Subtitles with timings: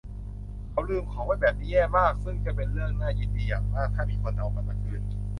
[0.71, 5.01] เขาลืมของไว้แบบแย่มากซึ่งจะเป็นเรื่องน่ายินดีอย่างมากถ้ามีคนเอามันมาคืน